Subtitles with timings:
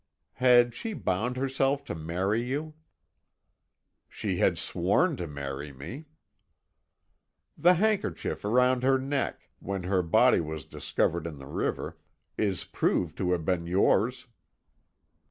[0.41, 2.73] "Had she bound herself to marry you?"
[4.09, 6.05] "She had sworn to marry me."
[7.55, 11.99] "The handkerchief round her neck, when her body was discovered in the river,
[12.35, 14.25] is proved to have been yours."